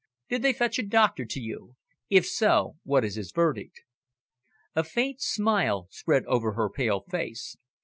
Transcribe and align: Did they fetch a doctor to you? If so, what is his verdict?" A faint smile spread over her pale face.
Did 0.29 0.41
they 0.41 0.51
fetch 0.51 0.79
a 0.79 0.83
doctor 0.83 1.25
to 1.25 1.39
you? 1.39 1.75
If 2.09 2.25
so, 2.25 2.77
what 2.81 3.05
is 3.05 3.13
his 3.17 3.31
verdict?" 3.31 3.81
A 4.75 4.83
faint 4.83 5.21
smile 5.21 5.89
spread 5.91 6.25
over 6.25 6.53
her 6.53 6.71
pale 6.71 7.01
face. 7.01 7.55